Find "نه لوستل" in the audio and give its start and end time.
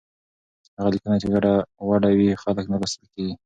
2.71-3.05